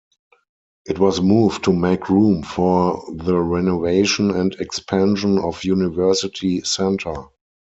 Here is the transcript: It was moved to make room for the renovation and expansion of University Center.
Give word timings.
It 0.87 0.97
was 0.97 1.21
moved 1.21 1.63
to 1.65 1.73
make 1.73 2.09
room 2.09 2.41
for 2.41 3.03
the 3.17 3.37
renovation 3.37 4.31
and 4.31 4.51
expansion 4.55 5.37
of 5.37 5.63
University 5.63 6.61
Center. 6.61 7.25